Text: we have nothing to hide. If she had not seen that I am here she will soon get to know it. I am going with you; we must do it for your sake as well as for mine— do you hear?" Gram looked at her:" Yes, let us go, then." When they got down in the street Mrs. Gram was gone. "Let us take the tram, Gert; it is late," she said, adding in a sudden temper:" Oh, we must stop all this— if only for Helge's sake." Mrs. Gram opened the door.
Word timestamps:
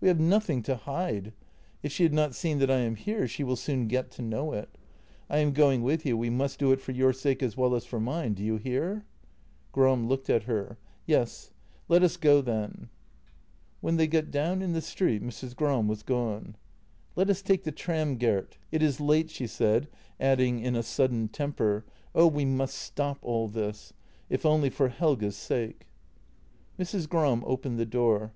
we 0.00 0.06
have 0.06 0.20
nothing 0.20 0.62
to 0.62 0.76
hide. 0.76 1.32
If 1.82 1.90
she 1.90 2.04
had 2.04 2.14
not 2.14 2.36
seen 2.36 2.60
that 2.60 2.70
I 2.70 2.76
am 2.82 2.94
here 2.94 3.26
she 3.26 3.42
will 3.42 3.56
soon 3.56 3.88
get 3.88 4.12
to 4.12 4.22
know 4.22 4.52
it. 4.52 4.78
I 5.28 5.38
am 5.38 5.50
going 5.50 5.82
with 5.82 6.06
you; 6.06 6.16
we 6.16 6.30
must 6.30 6.60
do 6.60 6.70
it 6.70 6.80
for 6.80 6.92
your 6.92 7.12
sake 7.12 7.42
as 7.42 7.56
well 7.56 7.74
as 7.74 7.84
for 7.84 7.98
mine— 7.98 8.34
do 8.34 8.44
you 8.44 8.58
hear?" 8.58 9.04
Gram 9.72 10.06
looked 10.06 10.30
at 10.30 10.44
her:" 10.44 10.78
Yes, 11.06 11.50
let 11.88 12.04
us 12.04 12.16
go, 12.16 12.40
then." 12.40 12.90
When 13.80 13.96
they 13.96 14.06
got 14.06 14.30
down 14.30 14.62
in 14.62 14.72
the 14.72 14.80
street 14.80 15.20
Mrs. 15.20 15.56
Gram 15.56 15.88
was 15.88 16.04
gone. 16.04 16.54
"Let 17.16 17.28
us 17.28 17.42
take 17.42 17.64
the 17.64 17.72
tram, 17.72 18.18
Gert; 18.18 18.58
it 18.70 18.84
is 18.84 19.00
late," 19.00 19.30
she 19.30 19.48
said, 19.48 19.88
adding 20.20 20.60
in 20.60 20.76
a 20.76 20.84
sudden 20.84 21.26
temper:" 21.26 21.84
Oh, 22.14 22.28
we 22.28 22.44
must 22.44 22.76
stop 22.76 23.18
all 23.22 23.48
this— 23.48 23.92
if 24.30 24.46
only 24.46 24.70
for 24.70 24.90
Helge's 24.90 25.36
sake." 25.36 25.88
Mrs. 26.78 27.08
Gram 27.08 27.42
opened 27.44 27.80
the 27.80 27.84
door. 27.84 28.32